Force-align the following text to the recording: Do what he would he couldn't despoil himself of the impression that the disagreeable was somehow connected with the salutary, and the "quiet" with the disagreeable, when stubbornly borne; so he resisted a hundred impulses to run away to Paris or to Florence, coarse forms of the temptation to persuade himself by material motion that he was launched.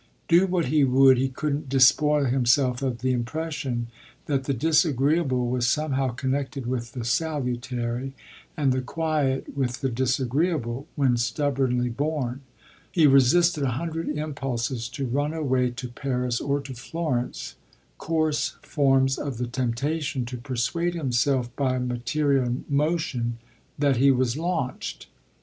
Do 0.27 0.47
what 0.47 0.65
he 0.65 0.83
would 0.83 1.19
he 1.19 1.29
couldn't 1.29 1.69
despoil 1.69 2.25
himself 2.25 2.81
of 2.81 3.01
the 3.01 3.11
impression 3.11 3.85
that 4.25 4.45
the 4.45 4.53
disagreeable 4.55 5.47
was 5.47 5.67
somehow 5.67 6.07
connected 6.13 6.65
with 6.65 6.93
the 6.93 7.05
salutary, 7.05 8.15
and 8.57 8.71
the 8.73 8.81
"quiet" 8.81 9.55
with 9.55 9.81
the 9.81 9.89
disagreeable, 9.91 10.87
when 10.95 11.17
stubbornly 11.17 11.89
borne; 11.89 12.41
so 12.41 12.71
he 12.93 13.05
resisted 13.05 13.61
a 13.63 13.69
hundred 13.77 14.09
impulses 14.09 14.89
to 14.89 15.05
run 15.05 15.35
away 15.35 15.69
to 15.69 15.87
Paris 15.89 16.41
or 16.41 16.59
to 16.61 16.73
Florence, 16.73 17.53
coarse 17.99 18.55
forms 18.63 19.19
of 19.19 19.37
the 19.37 19.45
temptation 19.45 20.25
to 20.25 20.37
persuade 20.37 20.95
himself 20.95 21.55
by 21.55 21.77
material 21.77 22.55
motion 22.67 23.37
that 23.77 23.97
he 23.97 24.09
was 24.09 24.35
launched. 24.35 25.05